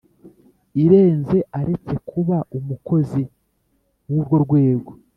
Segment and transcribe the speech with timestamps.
[0.83, 3.21] irenze aretse kuba umukozi
[4.11, 4.91] w urwo rwego